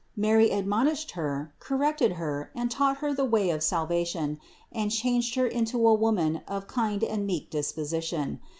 Mary 0.15 0.49
admonished 0.49 1.11
her, 1.11 1.53
corrected 1.59 2.13
her, 2.13 2.49
and 2.55 2.71
taught 2.71 2.97
her 2.97 3.13
the 3.13 3.23
way 3.23 3.51
of 3.51 3.61
salvation, 3.61 4.39
and 4.71 4.89
changed 4.89 5.35
her 5.35 5.45
into 5.45 5.87
a 5.87 5.93
woman 5.93 6.41
of 6.47 6.65
kind 6.65 7.03
and 7.03 7.27
meek 7.27 7.51
disposition. 7.51 8.39